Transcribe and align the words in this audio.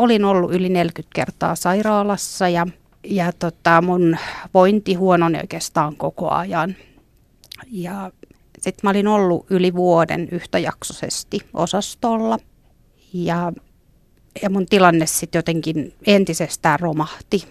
olin 0.00 0.24
ollut 0.24 0.54
yli 0.54 0.68
40 0.68 1.14
kertaa 1.14 1.54
sairaalassa 1.54 2.48
ja, 2.48 2.66
ja 3.04 3.32
tota, 3.32 3.82
mun 3.82 4.16
vointi 4.54 4.94
huononi 4.94 5.38
oikeastaan 5.38 5.96
koko 5.96 6.30
ajan. 6.30 6.76
Ja 7.70 8.10
sitten 8.54 8.80
mä 8.82 8.90
olin 8.90 9.06
ollut 9.06 9.46
yli 9.50 9.74
vuoden 9.74 10.28
yhtäjaksoisesti 10.32 11.40
osastolla 11.54 12.38
ja, 13.12 13.52
ja 14.42 14.50
mun 14.50 14.66
tilanne 14.66 15.06
sitten 15.06 15.38
jotenkin 15.38 15.94
entisestään 16.06 16.80
romahti. 16.80 17.44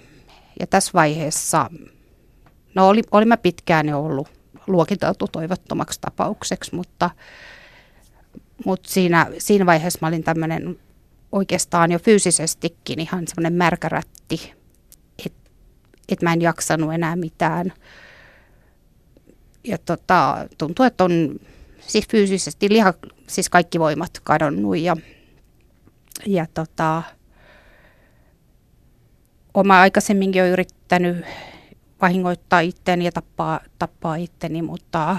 Ja 0.60 0.68
tässä 0.68 0.92
vaiheessa, 0.94 1.70
no 2.76 2.88
oli, 2.88 3.02
oli 3.12 3.26
mä 3.26 3.38
pitkään 3.38 3.90
jo 3.90 4.00
ollut 4.06 4.28
luokiteltu 4.68 5.28
toivottomaksi 5.28 6.02
tapaukseksi, 6.02 6.76
mutta, 6.76 7.10
mutta 8.66 8.90
siinä, 8.90 9.28
siinä 9.38 9.66
vaiheessa 9.66 10.00
mä 10.02 10.08
olin 10.08 10.24
tämmöinen 10.24 10.80
oikeastaan 11.32 11.92
jo 11.92 12.00
fyysisestikin 12.00 13.00
ihan 13.00 13.28
semmoinen 13.28 13.54
märkärätti, 13.54 14.54
että 15.26 15.50
et 16.10 16.22
mä 16.22 16.34
en 16.34 16.42
jaksanut 16.42 16.94
enää 16.94 17.16
mitään. 17.16 17.74
Ja 19.64 19.78
tota, 19.78 20.48
tuntuu, 20.58 20.86
että 20.86 21.04
on 21.04 21.40
siis 21.80 22.08
fyysisesti 22.08 22.70
liha, 22.70 22.94
siis 23.28 23.50
kaikki 23.50 23.80
voimat 23.80 24.20
kadonnut 24.24 24.78
ja, 24.78 24.98
ja 26.26 26.46
tota, 26.54 27.04
oma 29.54 29.82
aikaisemminkin 29.82 30.40
jo 30.40 30.48
yrittänyt 30.48 31.26
vahingoittaa 32.02 32.60
itseäni 32.60 33.06
ja 33.06 33.12
tappaa, 33.12 33.60
tappaa 33.80 34.16
itteni, 34.16 34.62
mutta, 34.62 35.18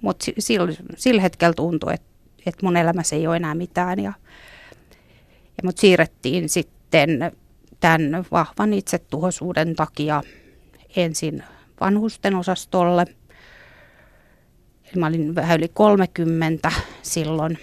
mutta 0.00 0.24
sillä, 0.38 0.72
sillä 0.96 1.22
hetkellä 1.22 1.54
tuntui, 1.54 1.94
että, 1.94 2.10
että 2.46 2.66
mun 2.66 2.76
elämässä 2.76 3.16
ei 3.16 3.26
ole 3.26 3.36
enää 3.36 3.54
mitään. 3.54 3.98
Ja, 3.98 4.12
ja 5.62 5.66
mut 5.66 5.78
siirrettiin 5.78 6.48
sitten 6.48 7.32
tämän 7.80 8.24
vahvan 8.32 8.72
itsetuhoisuuden 8.72 9.76
takia 9.76 10.22
ensin 10.96 11.44
vanhusten 11.80 12.34
osastolle. 12.34 13.04
Mä 14.96 15.06
olin 15.06 15.34
vähän 15.34 15.58
yli 15.58 15.68
30 15.68 16.72
silloin 17.02 17.58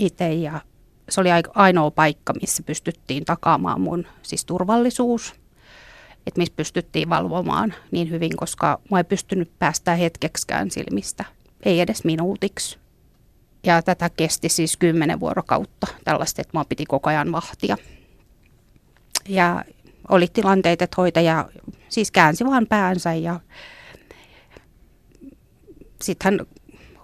itse 0.00 0.32
ja 0.32 0.60
se 1.08 1.20
oli 1.20 1.28
ainoa 1.54 1.90
paikka, 1.90 2.32
missä 2.40 2.62
pystyttiin 2.62 3.24
takaamaan 3.24 3.80
mun 3.80 4.06
siis 4.22 4.44
turvallisuus– 4.44 5.34
että 6.26 6.40
missä 6.40 6.54
pystyttiin 6.56 7.08
valvomaan 7.08 7.74
niin 7.90 8.10
hyvin, 8.10 8.36
koska 8.36 8.80
mä 8.90 8.98
ei 8.98 9.04
pystynyt 9.04 9.50
päästään 9.58 9.98
hetkeksikään 9.98 10.70
silmistä, 10.70 11.24
ei 11.62 11.80
edes 11.80 12.04
minuutiksi. 12.04 12.78
Ja 13.64 13.82
tätä 13.82 14.10
kesti 14.10 14.48
siis 14.48 14.76
kymmenen 14.76 15.20
vuorokautta 15.20 15.86
tällaista, 16.04 16.42
että 16.42 16.58
mä 16.58 16.64
piti 16.68 16.86
koko 16.86 17.10
ajan 17.10 17.32
vahtia. 17.32 17.76
Ja 19.28 19.64
oli 20.08 20.26
tilanteita, 20.32 20.84
että 20.84 20.94
hoitaja 20.96 21.48
siis 21.88 22.10
käänsi 22.10 22.44
vaan 22.44 22.66
päänsä 22.66 23.14
ja 23.14 23.40
sitten 26.02 26.32
hän 26.32 26.46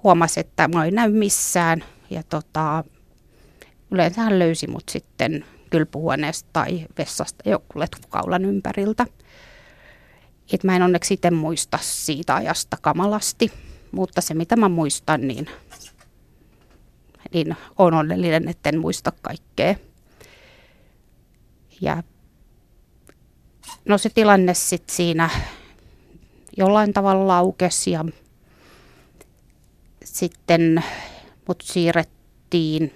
huomasi, 0.03 0.41
että 0.41 0.69
mä 0.69 0.85
en 0.85 0.95
näy 0.95 1.11
missään. 1.11 1.85
Ja 2.11 2.23
tota, 2.23 2.85
yleensä 3.91 4.21
hän 4.21 4.39
löysi 4.39 4.67
mut 4.67 4.89
sitten 4.89 5.45
kylpyhuoneesta 5.71 6.49
tai 6.53 6.87
vessasta 6.99 7.51
joku 7.51 7.79
letkukaulan 7.79 8.45
ympäriltä. 8.45 9.07
Et 10.53 10.65
mä 10.65 10.77
en 10.77 10.83
onneksi 10.83 11.15
itse 11.15 11.31
muista 11.31 11.79
siitä 11.83 12.35
ajasta 12.35 12.77
kamalasti, 12.81 13.53
mutta 13.93 14.21
se 14.21 14.35
mitä 14.35 14.57
mä 14.57 14.69
muistan, 14.69 15.29
niin, 15.29 15.47
niin 17.35 17.57
on 17.79 17.95
onnellinen, 17.95 18.49
etten 18.49 18.79
muista 18.79 19.13
kaikkea. 19.23 19.75
Ja 21.81 22.03
no 23.85 23.99
se 23.99 24.11
tilanne 24.11 24.55
sitten 24.55 24.97
siinä 24.97 25.31
jollain 26.57 26.93
tavalla 26.93 27.27
laukesi 27.27 27.91
ja 27.91 28.05
sitten 30.05 30.85
mut 31.49 31.63
siirrettiin 31.67 32.95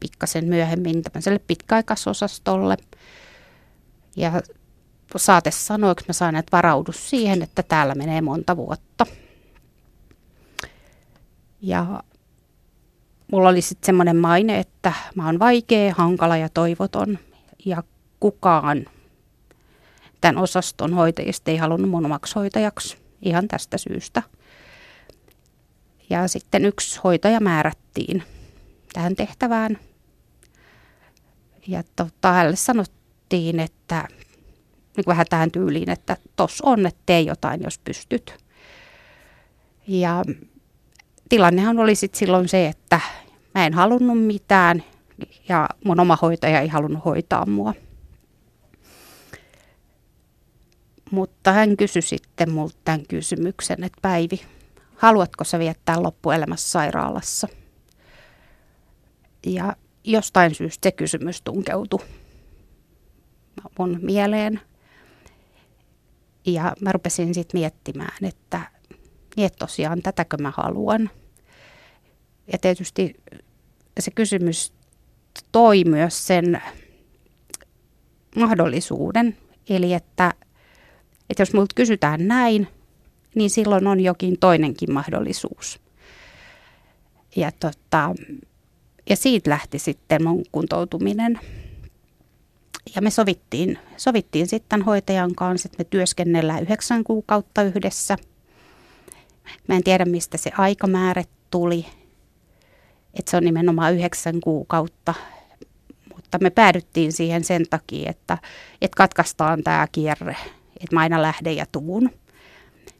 pikkasen 0.00 0.44
myöhemmin 0.44 1.02
tämmöiselle 1.02 1.38
pitkäaikaisosastolle. 1.38 2.76
Ja 4.16 4.42
saate 5.16 5.50
sanoi, 5.50 5.92
että 5.92 6.04
mä 6.08 6.12
saan, 6.12 6.36
että 6.36 6.56
varaudu 6.56 6.92
siihen, 6.92 7.42
että 7.42 7.62
täällä 7.62 7.94
menee 7.94 8.20
monta 8.20 8.56
vuotta. 8.56 9.06
Ja 11.60 12.02
mulla 13.32 13.48
oli 13.48 13.62
sitten 13.62 13.86
semmoinen 13.86 14.16
maine, 14.16 14.58
että 14.58 14.92
mä 15.14 15.26
oon 15.26 15.38
vaikea, 15.38 15.94
hankala 15.94 16.36
ja 16.36 16.48
toivoton. 16.48 17.18
Ja 17.64 17.82
kukaan 18.20 18.84
tämän 20.20 20.38
osaston 20.38 20.94
hoitajista 20.94 21.50
ei 21.50 21.56
halunnut 21.56 21.90
mun 21.90 22.06
omaksi 22.06 22.34
ihan 23.22 23.48
tästä 23.48 23.78
syystä. 23.78 24.22
Ja 26.10 26.28
sitten 26.28 26.64
yksi 26.64 27.00
hoitaja 27.04 27.40
määrättiin 27.40 28.22
tähän 28.92 29.16
tehtävään. 29.16 29.78
Ja 31.66 31.82
tota, 31.96 32.32
hänelle 32.32 32.56
sanottiin, 32.56 33.60
että 33.60 34.08
niin 34.96 35.04
vähän 35.06 35.26
tähän 35.30 35.50
tyyliin, 35.50 35.90
että 35.90 36.16
tos 36.36 36.60
on, 36.60 36.86
että 36.86 37.02
tee 37.06 37.20
jotain, 37.20 37.62
jos 37.62 37.78
pystyt. 37.78 38.44
Ja 39.86 40.24
tilannehan 41.28 41.78
oli 41.78 41.94
sitten 41.94 42.18
silloin 42.18 42.48
se, 42.48 42.66
että 42.66 43.00
mä 43.54 43.66
en 43.66 43.74
halunnut 43.74 44.26
mitään 44.26 44.84
ja 45.48 45.68
mun 45.84 46.00
oma 46.00 46.18
hoitaja 46.22 46.60
ei 46.60 46.68
halunnut 46.68 47.04
hoitaa 47.04 47.46
mua. 47.46 47.74
Mutta 51.10 51.52
hän 51.52 51.76
kysyi 51.76 52.02
sitten 52.02 52.50
multa 52.50 52.76
tämän 52.84 53.06
kysymyksen, 53.08 53.84
että 53.84 53.98
Päivi, 54.02 54.40
haluatko 54.96 55.44
sä 55.44 55.58
viettää 55.58 56.02
loppuelämässä 56.02 56.70
sairaalassa? 56.70 57.48
Ja 59.46 59.76
jostain 60.04 60.54
syystä 60.54 60.86
se 60.86 60.92
kysymys 60.92 61.42
tunkeutui 61.42 62.04
mun 63.78 63.98
mieleen. 64.02 64.60
Ja 66.46 66.76
mä 66.80 66.92
rupesin 66.92 67.34
sitten 67.34 67.60
miettimään, 67.60 68.24
että, 68.24 68.60
niin 69.36 69.46
että 69.46 69.58
tosiaan 69.58 70.02
tätäkö 70.02 70.36
mä 70.36 70.52
haluan. 70.56 71.10
Ja 72.52 72.58
tietysti 72.58 73.14
se 74.00 74.10
kysymys 74.10 74.72
toi 75.52 75.84
myös 75.84 76.26
sen 76.26 76.62
mahdollisuuden, 78.36 79.36
eli 79.68 79.92
että, 79.92 80.34
että 81.30 81.42
jos 81.42 81.54
multa 81.54 81.74
kysytään 81.74 82.28
näin, 82.28 82.68
niin 83.34 83.50
silloin 83.50 83.86
on 83.86 84.00
jokin 84.00 84.38
toinenkin 84.38 84.92
mahdollisuus. 84.92 85.80
Ja, 87.36 87.52
tota, 87.60 88.14
ja 89.10 89.16
siitä 89.16 89.50
lähti 89.50 89.78
sitten 89.78 90.24
mun 90.24 90.42
kuntoutuminen. 90.52 91.40
Ja 92.94 93.02
me 93.02 93.10
sovittiin, 93.10 93.78
sovittiin 93.96 94.46
sitten 94.46 94.82
hoitajan 94.82 95.34
kanssa, 95.34 95.66
että 95.66 95.78
me 95.78 95.84
työskennellään 95.84 96.62
yhdeksän 96.62 97.04
kuukautta 97.04 97.62
yhdessä. 97.62 98.16
Mä 99.68 99.76
en 99.76 99.84
tiedä, 99.84 100.04
mistä 100.04 100.36
se 100.36 100.50
aikamäärä 100.58 101.24
tuli, 101.50 101.86
että 103.18 103.30
se 103.30 103.36
on 103.36 103.44
nimenomaan 103.44 103.94
yhdeksän 103.94 104.40
kuukautta. 104.40 105.14
Mutta 106.14 106.38
me 106.42 106.50
päädyttiin 106.50 107.12
siihen 107.12 107.44
sen 107.44 107.64
takia, 107.70 108.10
että, 108.10 108.38
että 108.82 108.96
katkaistaan 108.96 109.62
tämä 109.62 109.86
kierre, 109.92 110.36
että 110.80 110.96
mä 110.96 111.00
aina 111.00 111.22
lähden 111.22 111.56
ja 111.56 111.66
tuun. 111.72 112.10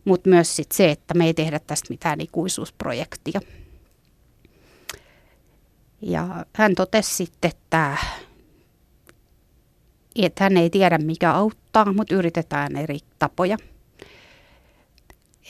Mutta 0.05 0.31
myös 0.31 0.57
sit 0.57 0.73
se, 0.73 0.91
että 0.91 1.15
me 1.15 1.27
ei 1.27 1.35
tehdä 1.35 1.59
tästä 1.59 1.87
mitään 1.91 2.21
ikuisuusprojektia. 2.21 3.41
Ja 6.03 6.47
hän 6.53 6.75
totesi 6.75 7.15
sitten, 7.15 7.51
että 7.51 7.97
että 10.17 10.45
hän 10.45 10.57
ei 10.57 10.71
tiedä 10.71 10.99
mikä 10.99 11.33
auttaa, 11.33 11.93
mutta 11.93 12.15
yritetään 12.15 12.77
eri 12.77 12.99
tapoja. 13.19 13.57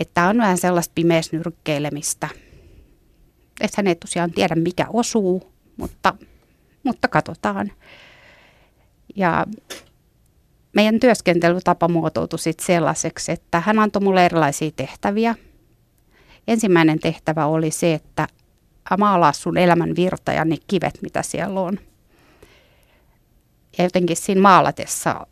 Että 0.01 0.29
on 0.29 0.39
vähän 0.39 0.59
sellaista 0.59 0.93
pimeäsnyrkkeilemistä. 0.95 2.29
Että 3.61 3.75
hän 3.77 3.87
ei 3.87 3.95
tosiaan 3.95 4.33
tiedä 4.33 4.55
mikä 4.55 4.87
osuu, 4.93 5.53
mutta, 5.77 6.15
mutta 6.85 7.09
katsotaan. 7.09 7.73
Ja 9.17 9.47
meidän 10.73 11.01
työskentelytapa 11.01 11.89
muotoutui 11.89 12.39
sitten 12.39 12.67
sellaiseksi, 12.67 13.33
että 13.33 13.61
hän 13.61 13.79
antoi 13.79 14.03
mulle 14.03 14.25
erilaisia 14.25 14.71
tehtäviä. 14.77 15.35
Ensimmäinen 16.49 16.99
tehtävä 16.99 17.47
oli 17.47 17.71
se, 17.71 17.95
että 17.95 18.29
maalaa 18.99 19.33
sun 19.33 19.59
elämän 19.59 19.97
virta 19.97 20.33
ja 20.33 20.45
ne 20.45 20.57
kivet, 20.67 21.03
mitä 21.03 21.23
siellä 21.23 21.61
on. 21.61 21.79
Ja 23.79 23.85
jotenkin 23.85 24.17
siinä 24.17 24.41
maalatessa 24.41 25.27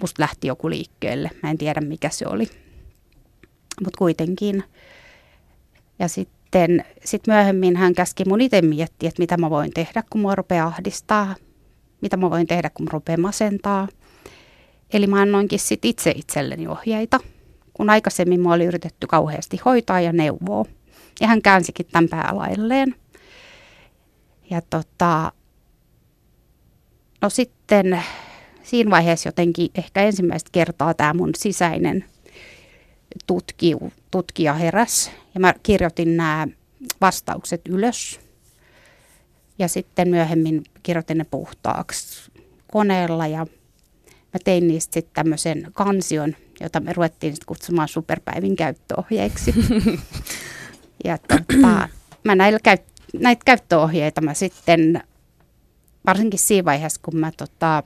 musta 0.00 0.22
lähti 0.22 0.46
joku 0.46 0.70
liikkeelle. 0.70 1.30
Mä 1.42 1.50
en 1.50 1.58
tiedä 1.58 1.80
mikä 1.80 2.10
se 2.10 2.26
oli. 2.28 2.50
Mutta 3.84 3.98
kuitenkin. 3.98 4.64
Ja 5.98 6.08
sitten 6.08 6.39
sit 7.04 7.26
myöhemmin 7.26 7.76
hän 7.76 7.94
käski 7.94 8.24
mun 8.24 8.40
itse 8.40 8.62
miettiä, 8.62 9.08
että 9.08 9.22
mitä 9.22 9.36
mä 9.36 9.50
voin 9.50 9.70
tehdä, 9.74 10.02
kun 10.10 10.20
mua 10.20 10.34
rupeaa 10.34 10.66
ahdistaa. 10.66 11.34
mitä 12.00 12.16
mä 12.16 12.30
voin 12.30 12.46
tehdä, 12.46 12.70
kun 12.70 12.84
mä 12.84 12.90
rupean 12.92 13.20
masentaa. 13.20 13.88
Eli 14.92 15.06
mä 15.06 15.20
annoinkin 15.20 15.58
sit 15.58 15.84
itse 15.84 16.12
itselleni 16.16 16.66
ohjeita, 16.66 17.20
kun 17.74 17.90
aikaisemmin 17.90 18.40
mua 18.40 18.54
oli 18.54 18.64
yritetty 18.64 19.06
kauheasti 19.06 19.60
hoitaa 19.64 20.00
ja 20.00 20.12
neuvoa. 20.12 20.64
Ja 21.20 21.26
hän 21.26 21.42
käänsikin 21.42 21.86
tämän 21.92 22.08
päälailleen. 22.08 22.94
Ja 24.50 24.60
tota, 24.70 25.32
no 27.22 27.30
sitten 27.30 28.02
siinä 28.62 28.90
vaiheessa 28.90 29.28
jotenkin 29.28 29.70
ehkä 29.74 30.02
ensimmäistä 30.02 30.50
kertaa 30.52 30.94
tämä 30.94 31.14
mun 31.14 31.30
sisäinen 31.36 32.04
tutki, 33.26 33.76
tutkija 34.10 34.54
heräs. 34.54 35.10
Ja 35.34 35.40
mä 35.40 35.54
kirjoitin 35.62 36.16
nämä 36.16 36.46
vastaukset 37.00 37.60
ylös. 37.68 38.20
Ja 39.58 39.68
sitten 39.68 40.08
myöhemmin 40.08 40.64
kirjoitin 40.82 41.18
ne 41.18 41.24
puhtaaksi 41.24 42.30
koneella 42.72 43.26
ja 43.26 43.46
mä 44.32 44.38
tein 44.44 44.68
niistä 44.68 44.94
sitten 44.94 45.14
tämmöisen 45.14 45.68
kansion, 45.72 46.36
jota 46.60 46.80
me 46.80 46.92
ruvettiin 46.92 47.32
sitten 47.32 47.46
kutsumaan 47.46 47.88
superpäivin 47.88 48.56
käyttöohjeiksi. 48.56 49.54
ja 51.04 51.18
tota, 51.18 51.88
mä 52.24 52.34
näillä 52.34 52.58
käy, 52.62 52.76
näitä 53.18 53.42
käyttöohjeita 53.44 54.20
mä 54.20 54.34
sitten, 54.34 55.02
varsinkin 56.06 56.38
siinä 56.38 56.64
vaiheessa, 56.64 57.00
kun 57.04 57.16
mä 57.16 57.32
tota, 57.36 57.82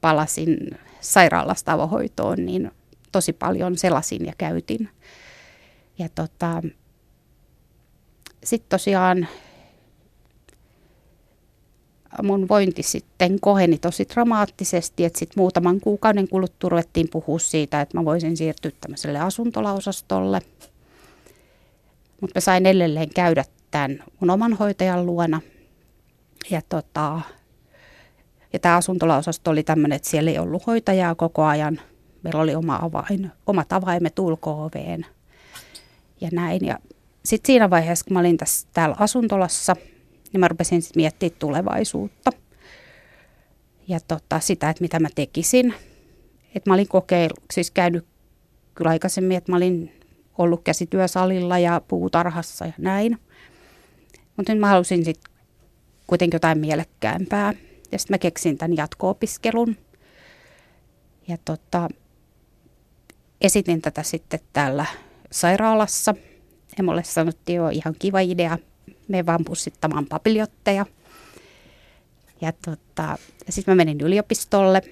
palasin 0.00 0.56
sairaalasta 1.00 1.72
avohoitoon, 1.72 2.46
niin 2.46 2.70
tosi 3.14 3.32
paljon 3.32 3.78
selasin 3.78 4.26
ja 4.26 4.32
käytin. 4.38 4.88
Ja 5.98 6.08
tota, 6.08 6.62
sitten 8.44 8.68
tosiaan 8.68 9.28
mun 12.22 12.48
vointi 12.48 12.82
sitten 12.82 13.40
koheni 13.40 13.78
tosi 13.78 14.06
dramaattisesti, 14.14 15.04
että 15.04 15.18
sitten 15.18 15.40
muutaman 15.40 15.80
kuukauden 15.80 16.28
kuluttua 16.28 16.70
ruvettiin 16.70 17.08
puhua 17.10 17.38
siitä, 17.38 17.80
että 17.80 17.98
mä 17.98 18.04
voisin 18.04 18.36
siirtyä 18.36 18.70
tämmöiselle 18.80 19.18
asuntolaosastolle. 19.18 20.40
Mutta 22.20 22.36
mä 22.36 22.40
sain 22.40 22.66
edelleen 22.66 23.10
käydä 23.14 23.44
tämän 23.70 24.04
mun 24.20 24.30
oman 24.30 24.52
hoitajan 24.52 25.06
luona. 25.06 25.40
Ja, 26.50 26.62
tota, 26.68 27.20
ja 28.52 28.58
tämä 28.58 28.76
asuntolaosasto 28.76 29.50
oli 29.50 29.62
tämmöinen, 29.62 29.96
että 29.96 30.08
siellä 30.08 30.30
ei 30.30 30.38
ollut 30.38 30.66
hoitajaa 30.66 31.14
koko 31.14 31.44
ajan. 31.44 31.80
Meillä 32.24 32.40
oli 32.40 32.54
oma 32.54 32.78
avain, 32.82 33.30
omat 33.46 33.72
avaimet 33.72 34.18
ulko-oveen 34.18 35.06
ja 36.20 36.28
näin. 36.32 36.66
Ja 36.66 36.78
sitten 37.24 37.46
siinä 37.46 37.70
vaiheessa, 37.70 38.04
kun 38.04 38.12
mä 38.12 38.20
olin 38.20 38.36
tässä 38.36 38.68
täällä 38.72 38.96
asuntolassa– 38.98 39.76
niin 40.34 40.40
mä 40.40 40.48
rupesin 40.48 40.82
sitten 40.82 41.00
miettimään 41.00 41.38
tulevaisuutta 41.38 42.30
ja 43.88 44.00
tota, 44.08 44.40
sitä, 44.40 44.70
että 44.70 44.82
mitä 44.82 45.00
mä 45.00 45.08
tekisin. 45.14 45.74
Et 46.54 46.66
mä 46.66 46.74
olin 46.74 46.88
kokeillut, 46.88 47.44
siis 47.52 47.70
käynyt 47.70 48.06
kyllä 48.74 48.90
aikaisemmin, 48.90 49.36
että 49.36 49.52
mä 49.52 49.56
olin 49.56 50.02
ollut 50.38 50.62
käsityösalilla 50.64 51.58
ja 51.58 51.80
puutarhassa 51.88 52.66
ja 52.66 52.72
näin. 52.78 53.18
Mutta 54.36 54.52
nyt 54.52 54.60
mä 54.60 54.68
halusin 54.68 55.04
sitten 55.04 55.32
kuitenkin 56.06 56.36
jotain 56.36 56.58
mielekkäämpää. 56.58 57.54
Ja 57.92 57.98
sitten 57.98 58.14
mä 58.14 58.18
keksin 58.18 58.58
tämän 58.58 58.76
jatko-opiskelun. 58.76 59.76
Ja 61.28 61.36
tota, 61.44 61.88
esitin 63.44 63.82
tätä 63.82 64.02
sitten 64.02 64.40
täällä 64.52 64.86
sairaalassa. 65.30 66.14
Ja 66.78 66.84
mulle 66.84 67.04
sanottiin 67.04 67.56
jo 67.56 67.68
ihan 67.68 67.94
kiva 67.98 68.20
idea, 68.20 68.58
me 69.08 69.26
vaan 69.26 69.44
pussittamaan 69.44 70.06
papiljotteja. 70.06 70.86
Ja 72.40 72.52
tota, 72.52 73.18
sitten 73.48 73.72
mä 73.72 73.76
menin 73.76 74.00
yliopistolle. 74.00 74.82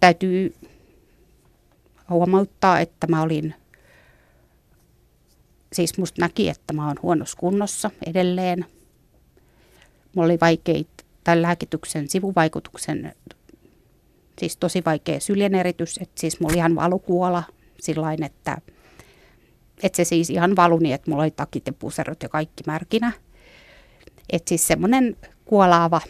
Täytyy 0.00 0.54
huomauttaa, 2.10 2.80
että 2.80 3.06
mä 3.06 3.22
olin, 3.22 3.54
siis 5.72 5.98
musta 5.98 6.20
näki, 6.20 6.48
että 6.48 6.72
mä 6.72 6.86
oon 6.86 6.96
huonossa 7.02 7.38
kunnossa 7.38 7.90
edelleen. 8.06 8.66
Mulla 10.14 10.26
oli 10.26 10.38
vaikeita 10.40 11.04
tämän 11.24 11.42
lääkityksen 11.42 12.08
sivuvaikutuksen, 12.08 13.14
siis 14.38 14.56
tosi 14.56 14.82
vaikea 14.86 15.20
syljeneritys, 15.20 15.98
että 15.98 16.20
siis 16.20 16.40
mulla 16.40 16.54
ihan 16.54 16.74
valukuola 16.74 17.42
sillain, 17.80 18.22
että 18.22 18.58
että 19.82 19.96
se 19.96 20.04
siis 20.04 20.30
ihan 20.30 20.56
valuni, 20.56 20.82
niin, 20.82 20.94
että 20.94 21.10
mulla 21.10 21.22
oli 21.22 21.30
takit 21.30 21.66
ja 21.66 21.72
puserot 21.72 22.22
ja 22.22 22.28
kaikki 22.28 22.62
märkinä. 22.66 23.12
Että 24.30 24.48
siis 24.48 24.66
semmoinen 24.66 25.16
kuolaava 25.44 26.00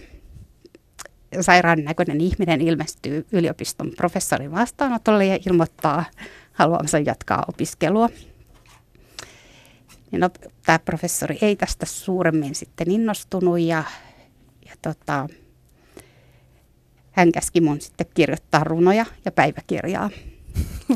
sairaan 1.40 1.84
näköinen 1.84 2.20
ihminen 2.20 2.60
ilmestyy 2.60 3.26
yliopiston 3.32 3.92
professorin 3.96 4.52
vastaanotolle 4.52 5.26
ja 5.26 5.38
ilmoittaa 5.46 6.04
haluamansa 6.52 6.98
jatkaa 6.98 7.44
opiskelua. 7.48 8.08
Niin 10.10 10.20
no, 10.20 10.30
tämä 10.66 10.78
professori 10.78 11.38
ei 11.42 11.56
tästä 11.56 11.86
suuremmin 11.86 12.54
sitten 12.54 12.90
innostunut 12.90 13.60
ja, 13.60 13.84
ja 14.66 14.74
tota, 14.82 15.28
hän 17.18 17.32
käski 17.32 17.60
mun 17.60 17.80
sitten 17.80 18.06
kirjoittaa 18.14 18.64
runoja 18.64 19.06
ja 19.24 19.32
päiväkirjaa. 19.32 20.10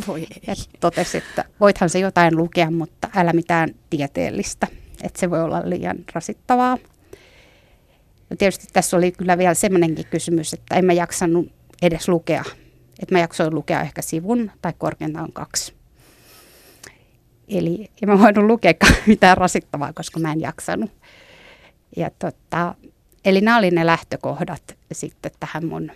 Voi 0.07 0.27
ja 0.47 0.55
totesi, 0.81 1.19
että 1.19 1.45
voithan 1.61 1.91
se 1.91 1.99
jotain 1.99 2.37
lukea, 2.37 2.71
mutta 2.71 3.09
älä 3.17 3.33
mitään 3.33 3.75
tieteellistä, 3.91 4.67
että 5.03 5.21
se 5.21 5.31
voi 5.31 5.43
olla 5.43 5.63
liian 5.65 5.97
rasittavaa. 6.15 6.79
Ja 8.31 8.37
tietysti 8.37 8.67
tässä 8.73 8.97
oli 8.97 9.13
kyllä 9.13 9.39
vielä 9.39 9.55
semmoinenkin 9.55 10.07
kysymys, 10.07 10.53
että 10.53 10.75
en 10.75 10.85
mä 10.85 10.93
jaksanut 10.93 11.53
edes 11.83 12.09
lukea. 12.09 12.45
Että 13.01 13.15
mä 13.15 13.19
jaksoin 13.19 13.55
lukea 13.55 13.81
ehkä 13.81 14.03
sivun 14.03 14.51
tai 14.63 14.73
korkeintaan 14.79 15.33
kaksi. 15.33 15.75
Eli 17.49 17.91
en 18.03 18.09
mä 18.09 18.19
voinut 18.19 18.45
lukea 18.45 18.73
mitään 19.07 19.37
rasittavaa, 19.37 19.93
koska 19.93 20.21
mä 20.21 20.33
en 20.33 20.41
jaksanut. 20.41 20.91
Ja 21.97 22.11
tota, 22.19 22.75
eli 23.25 23.41
nämä 23.41 23.59
oli 23.59 23.71
ne 23.71 23.87
lähtökohdat 23.87 24.77
sitten 24.93 25.33
tähän 25.41 25.67
mun 25.67 25.91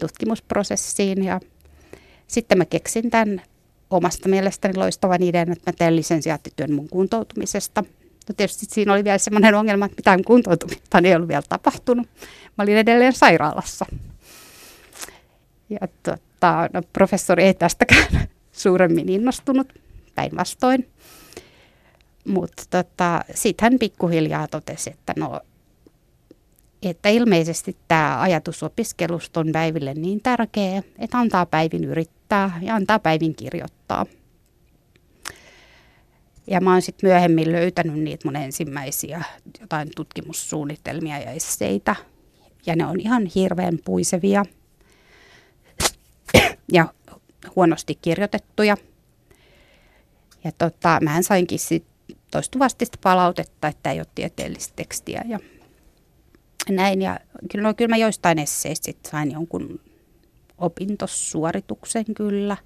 tutkimusprosessiin 0.00 1.24
ja 1.24 1.40
sitten 2.26 2.58
mä 2.58 2.64
keksin 2.64 3.10
tämän 3.10 3.42
omasta 3.90 4.28
mielestäni 4.28 4.74
loistavan 4.76 5.22
idean, 5.22 5.52
että 5.52 5.70
mä 5.70 5.74
teen 5.78 5.96
lisensiaattityön 5.96 6.72
mun 6.72 6.88
kuntoutumisesta. 6.88 7.84
No 8.28 8.34
tietysti 8.36 8.66
siinä 8.68 8.92
oli 8.92 9.04
vielä 9.04 9.18
semmoinen 9.18 9.54
ongelma, 9.54 9.84
että 9.84 9.96
mitään 9.96 10.24
kuntoutumista 10.24 10.98
ei 11.04 11.14
ollut 11.14 11.28
vielä 11.28 11.42
tapahtunut. 11.48 12.06
Mä 12.58 12.62
olin 12.64 12.76
edelleen 12.76 13.12
sairaalassa. 13.12 13.86
Ja 15.70 15.88
tota, 16.02 16.68
no, 16.72 16.82
professori 16.92 17.44
ei 17.44 17.54
tästäkään 17.54 18.06
suuremmin 18.52 19.08
innostunut, 19.08 19.72
päinvastoin. 20.14 20.88
Mutta 22.24 22.62
tota, 22.70 23.24
sitten 23.34 23.64
hän 23.64 23.78
pikkuhiljaa 23.78 24.48
totesi, 24.48 24.90
että 24.90 25.14
no 25.16 25.40
että 26.82 27.08
ilmeisesti 27.08 27.76
tämä 27.88 28.20
ajatus 28.20 28.62
opiskelusta 28.62 29.40
on 29.40 29.52
Päiville 29.52 29.94
niin 29.94 30.22
tärkeä, 30.22 30.82
että 30.98 31.18
antaa 31.18 31.46
Päivin 31.46 31.84
yrittää 31.84 32.58
ja 32.62 32.74
antaa 32.74 32.98
Päivin 32.98 33.34
kirjoittaa. 33.34 34.06
Ja 36.46 36.60
mä 36.60 36.72
oon 36.72 36.82
sitten 36.82 37.10
myöhemmin 37.10 37.52
löytänyt 37.52 37.98
niitä 37.98 38.28
mun 38.28 38.36
ensimmäisiä 38.36 39.22
jotain 39.60 39.88
tutkimussuunnitelmia 39.96 41.18
ja 41.18 41.30
esseitä. 41.30 41.96
Ja 42.66 42.76
ne 42.76 42.86
on 42.86 43.00
ihan 43.00 43.26
hirveän 43.26 43.78
puisevia 43.84 44.44
ja 46.72 46.94
huonosti 47.56 47.98
kirjoitettuja. 48.02 48.76
Ja 50.44 50.52
tota, 50.58 50.98
mä 51.02 51.22
sainkin 51.22 51.58
sit 51.58 51.84
toistuvasti 52.30 52.84
sitä 52.84 52.98
palautetta, 53.02 53.68
että 53.68 53.92
ei 53.92 53.98
ole 53.98 54.06
tieteellistä 54.14 54.72
tekstiä 54.76 55.24
ja 55.28 55.38
näin. 56.68 57.02
Ja 57.02 57.20
kyllä, 57.52 57.68
no, 57.68 57.74
kyllä 57.74 57.88
mä 57.88 57.96
joistain 57.96 58.38
esseistä 58.38 58.84
sit 58.84 58.98
sain 59.10 59.32
jonkun 59.32 59.80
opintosuorituksen 60.58 62.04
kyllä. 62.16 62.56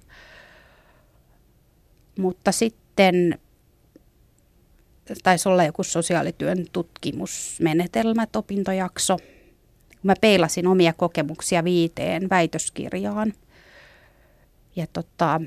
Mutta 2.19 2.51
sitten 2.51 3.39
taisi 5.23 5.49
olla 5.49 5.63
joku 5.63 5.83
sosiaalityön 5.83 6.65
tutkimusmenetelmät 6.73 8.35
opintojakso. 8.35 9.17
Mä 10.03 10.13
peilasin 10.21 10.67
omia 10.67 10.93
kokemuksia 10.93 11.63
viiteen 11.63 12.29
väitöskirjaan. 12.29 13.33
Ja 14.75 14.87
tota, 14.93 15.41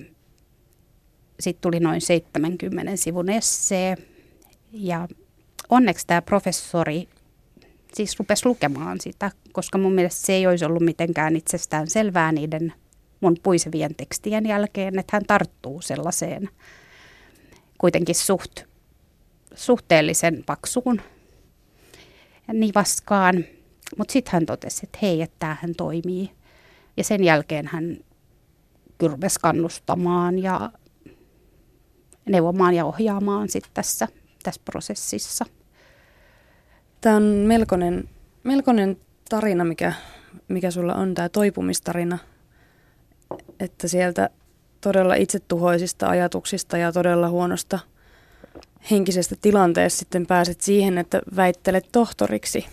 sitten 1.40 1.62
tuli 1.62 1.80
noin 1.80 2.00
70 2.00 2.96
sivun 2.96 3.30
essee. 3.30 3.96
Ja 4.72 5.08
onneksi 5.68 6.06
tämä 6.06 6.22
professori 6.22 7.08
siis 7.94 8.18
rupesi 8.18 8.46
lukemaan 8.46 9.00
sitä, 9.00 9.30
koska 9.52 9.78
mun 9.78 9.92
mielestä 9.92 10.26
se 10.26 10.32
ei 10.32 10.46
olisi 10.46 10.64
ollut 10.64 10.82
mitenkään 10.82 11.36
itsestään 11.36 11.90
selvää 11.90 12.32
niiden 12.32 12.72
mun 13.20 13.36
puisevien 13.42 13.94
tekstien 13.94 14.46
jälkeen, 14.46 14.98
että 14.98 15.16
hän 15.16 15.24
tarttuu 15.26 15.82
sellaiseen 15.82 16.48
kuitenkin 17.78 18.14
suht, 18.14 18.60
suhteellisen 19.54 20.42
paksuun 20.46 21.00
nivaskaan. 22.52 23.44
Mutta 23.98 24.12
sitten 24.12 24.32
hän 24.32 24.46
totesi, 24.46 24.80
että 24.82 24.98
hei, 25.02 25.22
että 25.22 25.36
tämähän 25.38 25.74
toimii. 25.76 26.30
Ja 26.96 27.04
sen 27.04 27.24
jälkeen 27.24 27.66
hän 27.66 27.96
kyrves 28.98 29.38
kannustamaan 29.38 30.38
ja 30.38 30.72
neuvomaan 32.28 32.74
ja 32.74 32.84
ohjaamaan 32.84 33.48
sitten 33.48 33.70
tässä, 33.74 34.08
tässä 34.42 34.62
prosessissa. 34.64 35.46
Tämä 37.00 37.16
on 37.16 37.22
melkoinen, 37.22 38.08
melkoinen 38.44 38.96
tarina, 39.28 39.64
mikä, 39.64 39.92
mikä 40.48 40.70
sulla 40.70 40.94
on, 40.94 41.14
tämä 41.14 41.28
toipumistarina. 41.28 42.18
Että 43.60 43.88
sieltä 43.88 44.30
todella 44.80 45.14
itsetuhoisista 45.14 46.08
ajatuksista 46.08 46.76
ja 46.76 46.92
todella 46.92 47.28
huonosta 47.28 47.78
henkisestä 48.90 49.34
tilanteesta 49.42 49.98
sitten 49.98 50.26
pääset 50.26 50.60
siihen, 50.60 50.98
että 50.98 51.20
väittelet 51.36 51.88
tohtoriksi. 51.92 52.66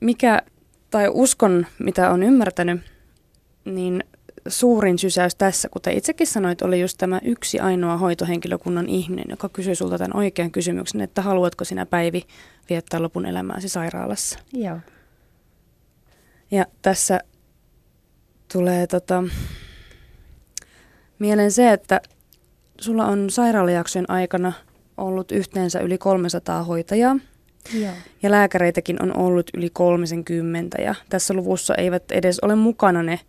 Mikä, 0.00 0.42
tai 0.90 1.08
uskon, 1.08 1.66
mitä 1.78 2.10
on 2.10 2.22
ymmärtänyt, 2.22 2.80
niin 3.64 4.04
suurin 4.50 4.98
sysäys 4.98 5.34
tässä, 5.34 5.68
kuten 5.68 5.96
itsekin 5.96 6.26
sanoit, 6.26 6.62
oli 6.62 6.80
just 6.80 6.98
tämä 6.98 7.20
yksi 7.24 7.60
ainoa 7.60 7.96
hoitohenkilökunnan 7.96 8.88
ihminen, 8.88 9.24
joka 9.28 9.48
kysyi 9.48 9.74
sulta 9.74 9.98
tämän 9.98 10.16
oikean 10.16 10.50
kysymyksen, 10.50 11.00
että 11.00 11.22
haluatko 11.22 11.64
sinä 11.64 11.86
Päivi 11.86 12.22
viettää 12.70 13.02
lopun 13.02 13.26
elämääsi 13.26 13.68
sairaalassa. 13.68 14.38
Joo. 14.52 14.78
Ja 16.50 16.66
tässä 16.82 17.20
tulee 18.52 18.86
tota, 18.86 19.24
mieleen 21.18 21.52
se, 21.52 21.72
että 21.72 22.00
sulla 22.80 23.06
on 23.06 23.30
sairaalajaksojen 23.30 24.10
aikana 24.10 24.52
ollut 24.96 25.32
yhteensä 25.32 25.80
yli 25.80 25.98
300 25.98 26.64
hoitajaa. 26.64 27.16
Joo. 27.74 27.92
Ja 28.22 28.30
lääkäreitäkin 28.30 29.02
on 29.02 29.16
ollut 29.16 29.50
yli 29.54 29.70
30 29.70 30.82
ja 30.82 30.94
tässä 31.08 31.34
luvussa 31.34 31.74
eivät 31.74 32.12
edes 32.12 32.40
ole 32.40 32.54
mukana 32.54 33.02
ne 33.02 33.20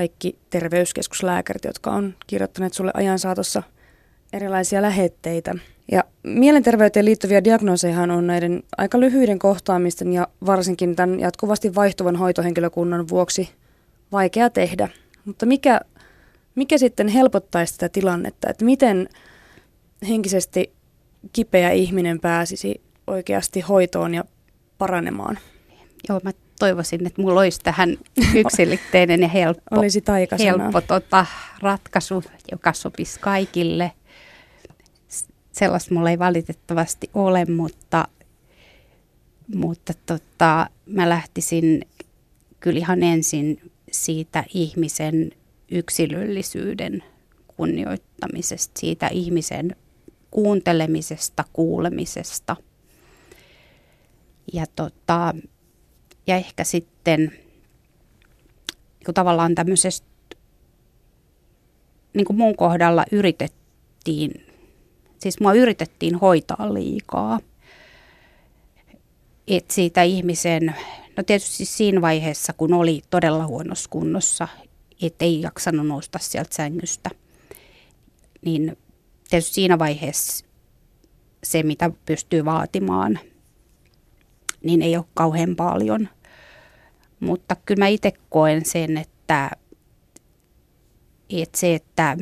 kaikki 0.00 0.38
terveyskeskuslääkärit, 0.50 1.64
jotka 1.64 1.90
on 1.90 2.14
kirjoittaneet 2.26 2.74
sulle 2.74 2.90
ajan 2.94 3.18
saatossa 3.18 3.62
erilaisia 4.32 4.82
lähetteitä. 4.82 5.54
Ja 5.92 6.04
mielenterveyteen 6.22 7.04
liittyviä 7.04 7.44
diagnoosejahan 7.44 8.10
on 8.10 8.26
näiden 8.26 8.62
aika 8.78 9.00
lyhyiden 9.00 9.38
kohtaamisten 9.38 10.12
ja 10.12 10.28
varsinkin 10.46 10.96
tämän 10.96 11.20
jatkuvasti 11.20 11.74
vaihtuvan 11.74 12.16
hoitohenkilökunnan 12.16 13.08
vuoksi 13.08 13.48
vaikea 14.12 14.50
tehdä. 14.50 14.88
Mutta 15.24 15.46
mikä, 15.46 15.80
mikä 16.54 16.78
sitten 16.78 17.08
helpottaisi 17.08 17.78
tätä 17.78 17.92
tilannetta, 17.92 18.50
että 18.50 18.64
miten 18.64 19.08
henkisesti 20.08 20.72
kipeä 21.32 21.70
ihminen 21.70 22.20
pääsisi 22.20 22.80
oikeasti 23.06 23.60
hoitoon 23.60 24.14
ja 24.14 24.24
paranemaan? 24.78 25.38
Joo, 26.08 26.20
mä 26.24 26.32
toivoisin, 26.60 27.06
että 27.06 27.22
mulla 27.22 27.40
olisi 27.40 27.60
tähän 27.60 27.96
yksilitteinen 28.34 29.22
ja 29.22 29.28
helppo, 29.28 29.76
olisi 29.78 30.02
helppo 30.38 30.80
tota, 30.80 31.26
ratkaisu, 31.60 32.24
joka 32.50 32.72
sopisi 32.72 33.20
kaikille. 33.20 33.92
Sellaista 35.52 35.94
mulla 35.94 36.10
ei 36.10 36.18
valitettavasti 36.18 37.10
ole, 37.14 37.44
mutta, 37.44 38.08
mutta 39.54 39.92
tota, 40.06 40.66
mä 40.86 41.08
lähtisin 41.08 41.88
kyllä 42.60 42.78
ihan 42.78 43.02
ensin 43.02 43.70
siitä 43.92 44.44
ihmisen 44.54 45.30
yksilöllisyyden 45.70 47.02
kunnioittamisesta, 47.56 48.80
siitä 48.80 49.08
ihmisen 49.08 49.76
kuuntelemisesta, 50.30 51.44
kuulemisesta. 51.52 52.56
Ja 54.52 54.66
tota, 54.76 55.34
ja 56.26 56.36
ehkä 56.36 56.64
sitten 56.64 57.32
kun 59.04 59.14
tavallaan 59.14 59.54
tämmöisestä, 59.54 60.06
niin 62.14 62.24
kuin 62.24 62.36
mun 62.36 62.56
kohdalla 62.56 63.04
yritettiin, 63.12 64.46
siis 65.18 65.40
mua 65.40 65.52
yritettiin 65.52 66.14
hoitaa 66.14 66.74
liikaa. 66.74 67.40
Että 69.48 69.74
siitä 69.74 70.02
ihmisen, 70.02 70.74
no 71.16 71.22
tietysti 71.22 71.64
siinä 71.64 72.00
vaiheessa, 72.00 72.52
kun 72.52 72.72
oli 72.72 73.02
todella 73.10 73.46
huonossa 73.46 73.90
kunnossa, 73.90 74.48
että 75.02 75.24
ei 75.24 75.40
jaksanut 75.40 75.86
nousta 75.86 76.18
sieltä 76.18 76.54
sängystä, 76.54 77.10
niin 78.44 78.76
tietysti 79.30 79.54
siinä 79.54 79.78
vaiheessa 79.78 80.44
se, 81.44 81.62
mitä 81.62 81.90
pystyy 82.06 82.44
vaatimaan, 82.44 83.18
niin 84.64 84.82
ei 84.82 84.96
ole 84.96 85.04
kauhean 85.14 85.56
paljon– 85.56 86.08
mutta 87.20 87.56
kyllä 87.66 87.78
mä 87.78 87.86
itse 87.86 88.12
koen 88.28 88.64
sen, 88.64 88.96
että, 88.96 89.50
että 91.30 91.58
se, 91.58 91.74
että 91.74 92.16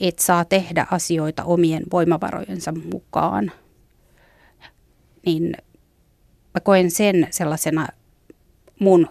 et 0.00 0.18
saa 0.18 0.44
tehdä 0.44 0.86
asioita 0.90 1.44
omien 1.44 1.82
voimavarojensa 1.92 2.72
mukaan, 2.92 3.52
niin 5.26 5.52
mä 6.54 6.60
koen 6.62 6.90
sen 6.90 7.26
sellaisena 7.30 7.88
mun, 8.80 9.08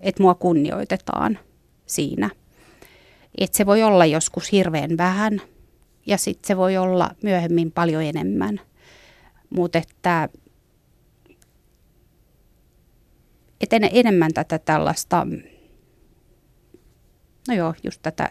että 0.00 0.22
mua 0.22 0.34
kunnioitetaan 0.34 1.38
siinä. 1.86 2.30
Että 3.38 3.56
se 3.56 3.66
voi 3.66 3.82
olla 3.82 4.06
joskus 4.06 4.52
hirveän 4.52 4.96
vähän 4.96 5.40
ja 6.06 6.18
sitten 6.18 6.46
se 6.46 6.56
voi 6.56 6.76
olla 6.76 7.10
myöhemmin 7.22 7.72
paljon 7.72 8.02
enemmän. 8.02 8.60
Mutta 9.50 9.78
että 9.78 10.28
että 13.72 13.88
enemmän 13.92 14.32
tätä 14.34 14.58
tällaista, 14.58 15.26
no 17.48 17.54
joo, 17.54 17.74
just 17.82 18.02
tätä 18.02 18.30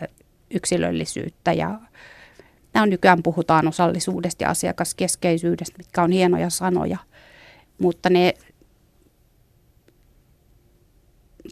yksilöllisyyttä 0.52 1.54
ja 1.54 1.80
nämä 2.74 2.84
on 2.84 2.90
nykyään 2.90 3.24
puhutaan 3.24 3.68
osallisuudesta 3.68 4.44
ja 4.44 4.50
asiakaskeskeisyydestä, 4.50 5.78
mitkä 5.78 6.04
on 6.04 6.12
hienoja 6.12 6.50
sanoja, 6.50 6.98
mutta 7.78 8.10
ne 8.10 8.34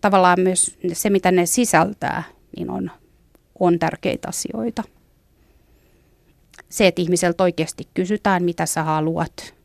tavallaan 0.02 0.40
myös 0.40 0.78
se, 0.94 1.10
mitä 1.10 1.32
ne 1.32 1.46
sisältää, 1.46 2.24
niin 2.58 2.70
on, 2.70 2.92
on 3.60 3.80
tärkeitä 3.80 4.28
asioita. 4.30 4.84
Se, 6.70 6.88
että 6.88 7.02
ihmiseltä 7.02 7.44
oikeasti 7.44 7.88
kysytään, 7.94 8.44
mitä 8.44 8.66
sä 8.66 8.84
haluat, 8.84 9.61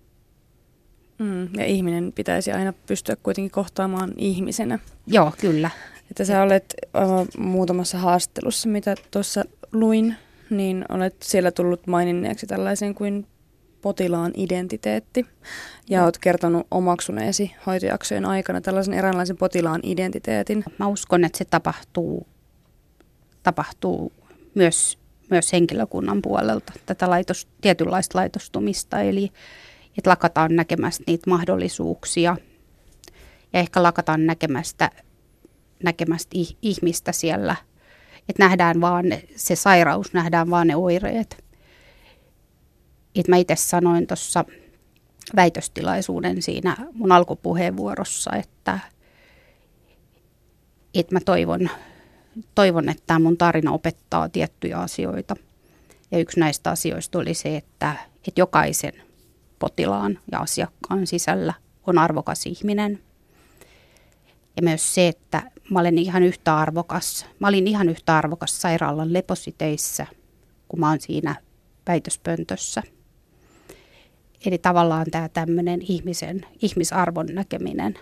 Mm, 1.19 1.55
ja 1.55 1.65
ihminen 1.65 2.13
pitäisi 2.13 2.53
aina 2.53 2.73
pystyä 2.87 3.17
kuitenkin 3.23 3.51
kohtaamaan 3.51 4.13
ihmisenä. 4.17 4.79
Joo, 5.07 5.33
kyllä. 5.41 5.71
Että 6.11 6.25
sä 6.25 6.43
olet 6.43 6.75
aivan 6.93 7.27
muutamassa 7.39 7.99
haastattelussa, 7.99 8.69
mitä 8.69 8.95
tuossa 9.11 9.45
luin, 9.73 10.17
niin 10.51 10.85
olet 10.89 11.17
siellä 11.23 11.51
tullut 11.51 11.87
maininneeksi 11.87 12.47
tällaisen 12.47 12.95
kuin 12.95 13.27
potilaan 13.83 14.33
identiteetti. 14.37 15.27
Ja 15.89 16.05
olet 16.05 16.19
kertonut 16.19 16.67
omaksuneesi 16.71 17.55
hoitojaksojen 17.67 18.25
aikana 18.25 18.61
tällaisen 18.61 18.95
eräänlaisen 18.95 19.37
potilaan 19.37 19.81
identiteetin. 19.83 20.65
Mä 20.79 20.87
uskon, 20.87 21.25
että 21.25 21.39
se 21.39 21.45
tapahtuu, 21.45 22.27
tapahtuu 23.43 24.13
myös, 24.55 24.99
myös 25.31 25.53
henkilökunnan 25.53 26.23
puolelta, 26.23 26.73
tätä 26.87 27.11
laitos, 27.11 27.49
tietynlaista 27.61 28.19
laitostumista. 28.19 29.01
Eli 29.01 29.33
että 29.99 30.11
lakataan 30.11 30.57
näkemästä 30.57 31.05
niitä 31.07 31.31
mahdollisuuksia 31.31 32.37
ja 33.53 33.61
ehkä 33.61 33.83
lakataan 33.83 34.27
näkemästä, 34.27 34.91
näkemästä 35.83 36.31
ihmistä 36.63 37.13
siellä. 37.13 37.57
Että 38.29 38.45
nähdään 38.45 38.81
vaan 38.81 39.05
se 39.37 39.57
sairaus, 39.57 40.13
nähdään 40.13 40.51
vaan 40.51 40.67
ne 40.67 40.77
oireet. 40.77 41.45
Et 43.15 43.29
mä 43.29 43.37
itse 43.37 43.57
sanoin 43.57 44.07
tuossa 44.07 44.45
väitöstilaisuuden 45.37 46.43
siinä 46.43 46.77
mun 46.93 47.13
alkupuheenvuorossa, 47.13 48.31
että, 48.37 48.79
että 50.95 51.15
mä 51.15 51.21
toivon, 51.21 51.71
toivon, 52.55 52.89
että 52.89 53.03
tämä 53.07 53.19
mun 53.19 53.37
tarina 53.37 53.73
opettaa 53.73 54.29
tiettyjä 54.29 54.79
asioita. 54.79 55.37
Ja 56.11 56.19
yksi 56.19 56.41
näistä 56.41 56.71
asioista 56.71 57.19
oli 57.19 57.35
se, 57.35 57.57
että, 57.57 57.97
että 58.29 58.41
jokaisen 58.41 58.93
potilaan 59.59 60.19
ja 60.33 60.39
asiakkaan 60.39 61.07
sisällä 61.07 61.55
on 61.87 61.99
arvokas 61.99 62.47
ihminen. 62.47 62.99
Ja 64.57 64.63
myös 64.63 64.95
se, 64.95 65.09
että 65.09 65.51
mä 65.71 65.81
olen 65.81 65.99
ihan 65.99 66.23
yhtä 66.23 66.57
arvokas. 66.57 67.27
Mä 67.39 67.49
olin 67.49 67.67
ihan 67.67 67.89
yhtä 67.89 68.17
arvokas 68.17 68.61
sairaalan 68.63 69.13
lepositeissä, 69.13 70.07
kun 70.69 70.81
mä 70.81 70.89
oon 70.89 71.01
siinä 71.01 71.37
väitöspöntössä. 71.87 72.83
Eli 74.47 74.59
tavallaan 74.59 75.07
tämä 75.11 75.29
tämmöinen 75.29 75.83
ihmisen, 75.83 76.47
ihmisarvon 76.63 77.27
näkeminen. 77.27 77.99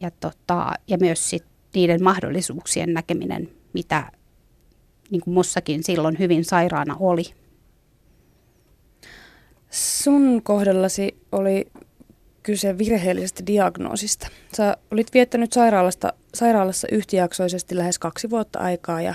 Ja, 0.00 0.10
tota, 0.10 0.72
ja 0.88 0.98
myös 0.98 1.30
sit 1.30 1.44
niiden 1.74 2.02
mahdollisuuksien 2.02 2.94
näkeminen, 2.94 3.48
mitä 3.72 4.12
niin 5.10 5.20
kuin 5.20 5.34
mussakin 5.34 5.82
silloin 5.82 6.18
hyvin 6.18 6.44
sairaana 6.44 6.96
oli. 7.00 7.24
Sun 9.70 10.42
kohdallasi 10.42 11.16
oli 11.32 11.66
kyse 12.42 12.78
virheellisestä 12.78 13.46
diagnoosista. 13.46 14.28
Sä 14.56 14.76
olit 14.90 15.14
viettänyt 15.14 15.52
sairaalasta, 15.52 16.12
sairaalassa 16.34 16.88
yhtijaksoisesti 16.92 17.76
lähes 17.76 17.98
kaksi 17.98 18.30
vuotta 18.30 18.58
aikaa 18.58 19.02
ja 19.02 19.14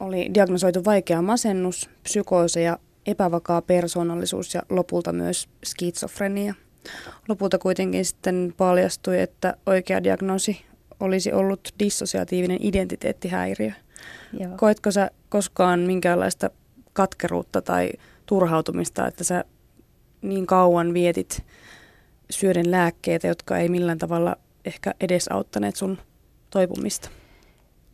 oli 0.00 0.30
diagnosoitu 0.34 0.84
vaikea 0.84 1.22
masennus, 1.22 1.90
psykooseja, 2.02 2.78
epävakaa 3.06 3.62
persoonallisuus 3.62 4.54
ja 4.54 4.62
lopulta 4.70 5.12
myös 5.12 5.48
skitsofrenia. 5.64 6.54
Lopulta 7.28 7.58
kuitenkin 7.58 8.04
sitten 8.04 8.54
paljastui, 8.56 9.20
että 9.20 9.56
oikea 9.66 10.02
diagnoosi 10.02 10.64
olisi 11.00 11.32
ollut 11.32 11.74
dissosiatiivinen 11.78 12.58
identiteettihäiriö. 12.60 13.72
Joo. 14.40 14.52
Koetko 14.56 14.90
sä 14.90 15.10
koskaan 15.28 15.80
minkäänlaista 15.80 16.50
katkeruutta 16.92 17.62
tai 17.62 17.90
turhautumista, 18.26 19.06
että 19.06 19.24
sä 19.24 19.44
niin 20.24 20.46
kauan 20.46 20.94
vietit 20.94 21.44
syöden 22.30 22.70
lääkkeitä, 22.70 23.26
jotka 23.26 23.58
ei 23.58 23.68
millään 23.68 23.98
tavalla 23.98 24.36
ehkä 24.64 24.94
edesauttaneet 25.00 25.76
sun 25.76 25.98
toipumista? 26.50 27.08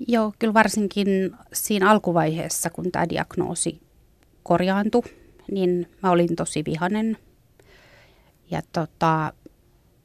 Joo, 0.08 0.32
kyllä 0.38 0.54
varsinkin 0.54 1.06
siinä 1.52 1.90
alkuvaiheessa, 1.90 2.70
kun 2.70 2.92
tämä 2.92 3.08
diagnoosi 3.08 3.80
korjaantui, 4.42 5.02
niin 5.50 5.88
mä 6.02 6.10
olin 6.10 6.36
tosi 6.36 6.62
vihanen. 6.66 7.18
Ja 8.50 8.62
tota, 8.72 9.32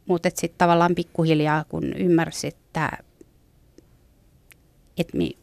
mutta 0.05 0.29
sitten 0.29 0.57
tavallaan 0.57 0.95
pikkuhiljaa, 0.95 1.63
kun 1.69 1.83
ymmärsi, 1.83 2.47
että, 2.47 2.91
että, 4.97 5.17
mi, 5.17 5.37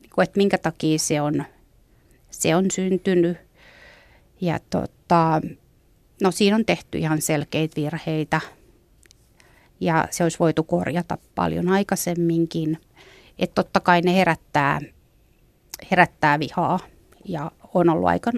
niinku, 0.00 0.20
että 0.20 0.36
minkä 0.36 0.58
takia 0.58 0.98
se 0.98 1.20
on, 1.20 1.44
se 2.30 2.56
on 2.56 2.70
syntynyt. 2.70 3.36
Ja 4.40 4.58
tota, 4.70 5.40
no 6.22 6.30
siinä 6.30 6.56
on 6.56 6.64
tehty 6.64 6.98
ihan 6.98 7.22
selkeitä 7.22 7.80
virheitä. 7.80 8.40
Ja 9.80 10.08
se 10.10 10.22
olisi 10.22 10.38
voitu 10.38 10.62
korjata 10.62 11.18
paljon 11.34 11.68
aikaisemminkin. 11.68 12.78
Että 13.38 13.54
totta 13.54 13.80
kai 13.80 14.00
ne 14.00 14.14
herättää, 14.16 14.80
herättää 15.90 16.38
vihaa 16.38 16.78
ja 17.24 17.50
on 17.74 17.88
ollut 17.88 18.08
aika 18.08 18.30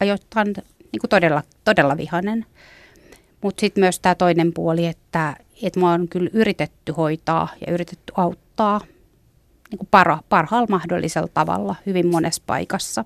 ajoittain 0.00 0.46
niin 0.92 1.00
kuin 1.00 1.10
todella, 1.10 1.42
todella 1.64 1.96
vihainen. 1.96 2.46
Mutta 3.40 3.60
sitten 3.60 3.82
myös 3.82 4.00
tämä 4.00 4.14
toinen 4.14 4.52
puoli, 4.52 4.86
että, 4.86 5.36
että 5.62 5.80
mua 5.80 5.90
on 5.90 6.08
kyllä 6.08 6.30
yritetty 6.32 6.92
hoitaa 6.92 7.48
ja 7.66 7.72
yritetty 7.72 8.12
auttaa 8.16 8.80
niin 9.70 9.78
kuin 9.78 9.88
parha, 9.90 10.22
parhaalla 10.28 10.66
mahdollisella 10.70 11.28
tavalla 11.34 11.74
hyvin 11.86 12.06
monessa 12.06 12.42
paikassa. 12.46 13.04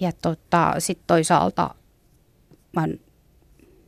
Ja 0.00 0.12
tota, 0.22 0.74
sitten 0.78 1.04
toisaalta 1.06 1.74
mä 2.72 2.80
oon 2.80 2.90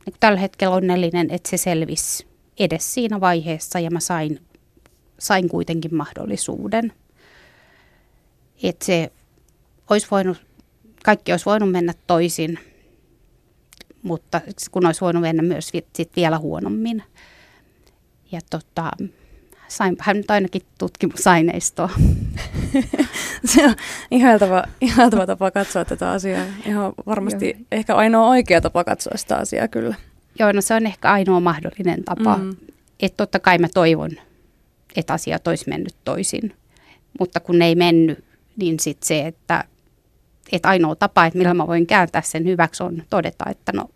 niin 0.05 0.15
tällä 0.19 0.39
hetkellä 0.39 0.75
onnellinen, 0.75 1.31
että 1.31 1.49
se 1.49 1.57
selvisi 1.57 2.27
edes 2.59 2.93
siinä 2.93 3.21
vaiheessa 3.21 3.79
ja 3.79 3.91
mä 3.91 3.99
sain, 3.99 4.39
sain 5.19 5.49
kuitenkin 5.49 5.95
mahdollisuuden. 5.95 6.93
Että 8.63 8.85
se 8.85 9.11
olisi 9.89 10.07
voinut, 10.11 10.37
kaikki 11.03 11.31
olisi 11.31 11.45
voinut 11.45 11.71
mennä 11.71 11.93
toisin– 12.07 12.59
mutta 14.03 14.41
kun 14.71 14.85
olisi 14.85 15.01
voinut 15.01 15.21
mennä 15.21 15.43
myös 15.43 15.71
sit 15.95 16.15
vielä 16.15 16.39
huonommin. 16.39 17.03
Ja 18.31 18.39
tota, 18.49 18.91
sain 19.73 19.95
hän 19.99 20.17
nyt 20.17 20.31
ainakin 20.31 20.61
tutkimusaineistoa. 20.77 21.89
Se 23.45 23.65
on 23.65 23.75
ihailtava, 24.11 24.63
ihailtava 24.81 25.25
tapa 25.25 25.51
katsoa 25.51 25.85
tätä 25.85 26.11
asiaa. 26.11 26.45
Ihan 26.65 26.93
varmasti 27.05 27.49
Joo. 27.49 27.65
ehkä 27.71 27.95
ainoa 27.95 28.29
oikea 28.29 28.61
tapa 28.61 28.83
katsoa 28.83 29.17
sitä 29.17 29.37
asiaa 29.37 29.67
kyllä. 29.67 29.95
Joo, 30.39 30.51
no 30.51 30.61
se 30.61 30.73
on 30.73 30.85
ehkä 30.85 31.11
ainoa 31.11 31.39
mahdollinen 31.39 32.03
tapa. 32.03 32.37
Mm. 32.37 32.55
Että 32.99 33.17
totta 33.17 33.39
kai 33.39 33.57
mä 33.57 33.67
toivon, 33.73 34.11
että 34.95 35.13
asiat 35.13 35.47
olisi 35.47 35.69
mennyt 35.69 35.95
toisin. 36.05 36.55
Mutta 37.19 37.39
kun 37.39 37.59
ne 37.59 37.65
ei 37.65 37.75
mennyt, 37.75 38.23
niin 38.57 38.79
sitten 38.79 39.07
se, 39.07 39.27
että 39.27 39.63
että 40.51 40.69
ainoa 40.69 40.95
tapa, 40.95 41.25
että 41.25 41.37
millä 41.37 41.53
mä 41.53 41.67
voin 41.67 41.87
kääntää 41.87 42.21
sen 42.21 42.45
hyväksi, 42.45 42.83
on 42.83 43.03
todeta, 43.09 43.45
että 43.49 43.71
no 43.75 43.89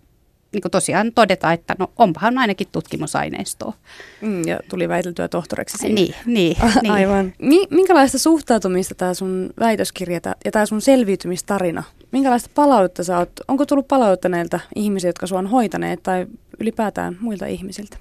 niin 0.51 0.61
kuin 0.61 0.71
tosiaan 0.71 1.11
todeta, 1.15 1.53
että 1.53 1.75
no 1.79 1.91
onpahan 1.97 2.37
ainakin 2.37 2.67
tutkimusaineistoa. 2.71 3.73
Mm, 4.21 4.47
ja 4.47 4.59
tuli 4.69 4.89
väiteltyä 4.89 5.27
tohtoreksi 5.27 5.77
siinä. 5.77 5.95
Niin, 5.95 6.15
niin, 6.25 6.57
niin. 6.81 6.93
Aivan. 6.93 7.33
Minkälaista 7.69 8.19
suhtautumista 8.19 8.95
tämä 8.95 9.13
sun 9.13 9.49
väitöskirja 9.59 10.19
ja 10.45 10.51
tämä 10.51 10.65
sun 10.65 10.81
selviytymistarina, 10.81 11.83
minkälaista 12.11 12.49
palautetta 12.55 13.03
sä 13.03 13.17
oot, 13.17 13.31
onko 13.47 13.65
tullut 13.65 13.87
palautetta 13.87 14.29
näiltä 14.29 14.59
ihmisiltä, 14.75 15.09
jotka 15.09 15.27
sua 15.27 15.39
on 15.39 15.47
hoitaneet 15.47 16.03
tai 16.03 16.27
ylipäätään 16.59 17.17
muilta 17.21 17.45
ihmisiltä? 17.45 17.97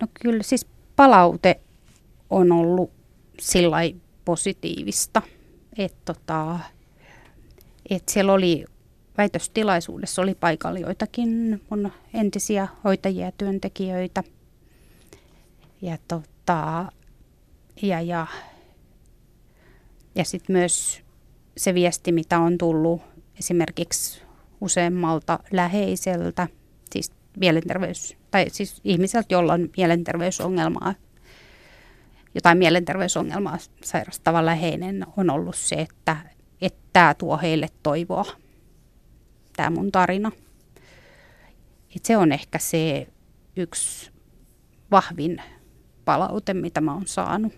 No 0.00 0.06
kyllä 0.20 0.42
siis 0.42 0.66
palaute 0.96 1.60
on 2.30 2.52
ollut 2.52 2.90
sillä 3.40 3.76
positiivista, 4.24 5.22
että 5.78 5.98
tota, 6.04 6.58
et 7.90 8.08
siellä 8.08 8.32
oli 8.32 8.64
väitöstilaisuudessa 9.18 10.22
oli 10.22 10.34
paikalla 10.34 10.78
joitakin 10.78 11.62
mun 11.70 11.92
entisiä 12.14 12.68
hoitajia 12.84 13.26
ja 13.26 13.32
työntekijöitä. 13.38 14.22
Ja, 15.82 15.98
tota, 16.08 16.92
ja, 17.82 18.00
ja, 18.00 18.26
ja 20.14 20.24
sitten 20.24 20.56
myös 20.56 21.00
se 21.56 21.74
viesti, 21.74 22.12
mitä 22.12 22.38
on 22.38 22.58
tullut 22.58 23.02
esimerkiksi 23.38 24.22
useammalta 24.60 25.38
läheiseltä, 25.52 26.48
siis 26.90 27.12
mielenterveys, 27.36 28.16
tai 28.30 28.46
siis 28.50 28.80
ihmiseltä, 28.84 29.26
jolla 29.30 29.52
on 29.52 29.68
mielenterveysongelmaa, 29.76 30.94
jotain 32.34 32.58
mielenterveysongelmaa 32.58 33.58
sairastava 33.84 34.44
läheinen, 34.46 35.06
on 35.16 35.30
ollut 35.30 35.56
se, 35.56 35.74
että, 35.74 36.16
että 36.60 36.80
tämä 36.92 37.14
tuo 37.14 37.38
heille 37.38 37.68
toivoa 37.82 38.24
tämä 39.56 39.70
mun 39.70 39.92
tarina. 39.92 40.32
Et 41.96 42.04
se 42.04 42.16
on 42.16 42.32
ehkä 42.32 42.58
se 42.58 43.06
yksi 43.56 44.10
vahvin 44.90 45.42
palaute, 46.04 46.54
mitä 46.54 46.80
mä 46.80 46.94
oon 46.94 47.06
saanut. 47.06 47.52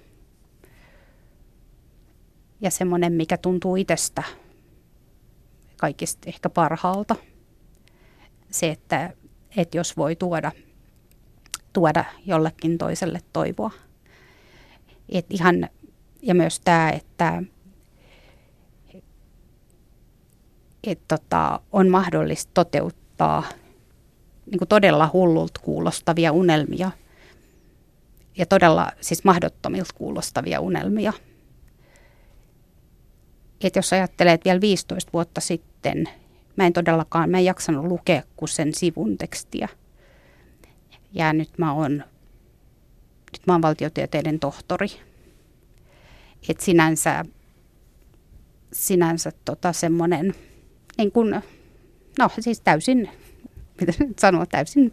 Ja 2.60 2.70
semmoinen, 2.70 3.12
mikä 3.12 3.36
tuntuu 3.36 3.76
itsestä 3.76 4.22
kaikista 5.76 6.28
ehkä 6.28 6.48
parhaalta. 6.48 7.16
Se, 8.50 8.70
että, 8.70 9.12
että 9.56 9.76
jos 9.76 9.96
voi 9.96 10.16
tuoda, 10.16 10.52
tuoda 11.72 12.04
jollekin 12.26 12.78
toiselle 12.78 13.20
toivoa. 13.32 13.70
Et 15.08 15.26
ihan, 15.30 15.68
ja 16.22 16.34
myös 16.34 16.60
tämä, 16.60 16.90
että 16.90 17.42
että 20.84 21.18
tota, 21.18 21.60
on 21.72 21.88
mahdollista 21.88 22.50
toteuttaa 22.54 23.42
niin 24.46 24.58
kuin 24.58 24.68
todella 24.68 25.10
hullulta 25.12 25.60
kuulostavia 25.60 26.32
unelmia 26.32 26.90
ja 28.38 28.46
todella 28.46 28.90
siis 29.00 29.24
mahdottomilta 29.24 29.94
kuulostavia 29.94 30.60
unelmia. 30.60 31.12
Et 33.60 33.76
jos 33.76 33.92
ajattelee, 33.92 34.32
että 34.32 34.44
vielä 34.44 34.60
15 34.60 35.12
vuotta 35.12 35.40
sitten 35.40 36.08
mä 36.56 36.66
en 36.66 36.72
todellakaan, 36.72 37.30
mä 37.30 37.38
en 37.38 37.44
jaksanut 37.44 37.84
lukea 37.84 38.22
kuin 38.36 38.48
sen 38.48 38.74
sivun 38.74 39.18
tekstiä. 39.18 39.68
Ja 41.12 41.32
nyt 41.32 41.58
mä 41.58 41.72
oon, 41.72 41.92
nyt 43.32 43.46
mä 43.46 43.52
oon 43.54 43.62
valtiotieteiden 43.62 44.38
tohtori. 44.38 44.88
Et 46.48 46.60
sinänsä, 46.60 47.24
sinänsä 48.72 49.32
tota 49.44 49.72
semmoinen 49.72 50.34
niin 50.98 51.12
kuin, 51.12 51.42
no 52.18 52.30
siis 52.40 52.60
täysin, 52.60 53.10
mitä 53.80 53.92
nyt 53.98 54.18
sanoa, 54.18 54.46
täysin 54.46 54.92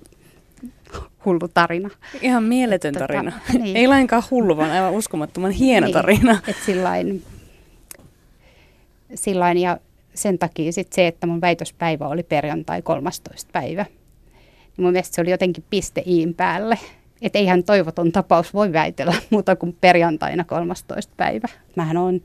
hullu 1.26 1.48
tarina. 1.54 1.90
Ihan 2.22 2.44
mieletön 2.44 2.94
tota, 2.94 3.08
tarina. 3.08 3.32
Niin. 3.60 3.78
Ei 3.78 3.88
lainkaan 3.88 4.24
hullu, 4.32 4.58
vaan 4.58 4.72
aivan 4.72 4.94
uskomattoman 4.94 5.52
hieno 5.52 5.86
niin, 5.86 5.94
tarina. 5.94 6.40
Et 6.48 6.58
sillain, 6.66 7.24
sillain, 9.16 9.58
ja 9.58 9.78
sen 10.14 10.40
takia 10.40 10.72
sit 10.72 10.94
se, 10.94 11.08
että 11.08 11.28
mun 11.28 11.42
väitöspäivä 11.42 12.08
oli 12.08 12.24
perjantai 12.24 12.82
13. 12.82 13.50
päivä. 13.54 13.86
Niin 14.78 14.84
mun 14.84 14.92
mielestä 14.92 15.16
se 15.16 15.22
oli 15.22 15.32
jotenkin 15.32 15.64
piste 15.70 16.04
iin 16.06 16.34
päälle. 16.34 16.80
Että 17.22 17.40
eihän 17.40 17.64
toivoton 17.64 18.12
tapaus 18.12 18.54
voi 18.54 18.74
väitellä 18.74 19.14
muuta 19.30 19.56
kuin 19.56 19.78
perjantaina 19.82 20.44
13. 20.44 21.14
päivä. 21.18 21.48
Mähän 21.76 21.98
on 21.98 22.22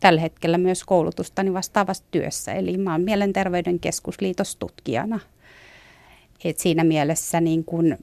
tällä 0.00 0.20
hetkellä 0.20 0.58
myös 0.58 0.84
koulutustani 0.84 1.52
vastaavassa 1.52 2.04
työssä. 2.10 2.52
Eli 2.52 2.76
mä 2.76 2.90
olen 2.90 3.04
Mielenterveyden 3.04 3.80
keskusliitostutkijana. 3.80 5.20
Et 6.44 6.58
siinä 6.58 6.84
mielessä 6.84 7.40
niin 7.40 7.64
kun, 7.64 7.98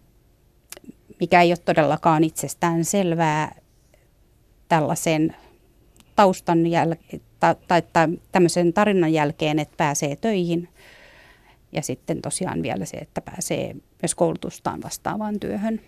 mikä 1.19 1.41
ei 1.41 1.51
ole 1.51 1.57
todellakaan 1.57 2.23
itsestään 2.23 2.85
selvää 2.85 3.55
tällaisen 4.67 5.35
taustan 6.15 6.67
jälkeen 6.67 7.21
tai, 7.39 7.55
tai, 7.67 7.81
tai 7.93 8.07
tämmöisen 8.31 8.73
tarinan 8.73 9.13
jälkeen, 9.13 9.59
että 9.59 9.77
pääsee 9.77 10.15
töihin 10.15 10.69
ja 11.71 11.81
sitten 11.81 12.21
tosiaan 12.21 12.63
vielä 12.63 12.85
se, 12.85 12.97
että 12.97 13.21
pääsee 13.21 13.75
myös 14.01 14.15
koulutustaan 14.15 14.81
vastaavaan 14.83 15.39
työhön. 15.39 15.81